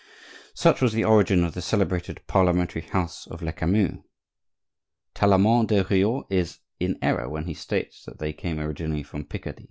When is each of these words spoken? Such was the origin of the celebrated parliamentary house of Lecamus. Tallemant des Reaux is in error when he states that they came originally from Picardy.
Such 0.55 0.81
was 0.81 0.93
the 0.93 1.03
origin 1.03 1.43
of 1.43 1.53
the 1.53 1.61
celebrated 1.61 2.25
parliamentary 2.25 2.81
house 2.81 3.27
of 3.27 3.41
Lecamus. 3.43 3.99
Tallemant 5.13 5.67
des 5.67 5.83
Reaux 5.83 6.25
is 6.27 6.57
in 6.79 6.97
error 7.03 7.29
when 7.29 7.45
he 7.45 7.53
states 7.53 8.03
that 8.05 8.17
they 8.17 8.33
came 8.33 8.59
originally 8.59 9.03
from 9.03 9.25
Picardy. 9.25 9.59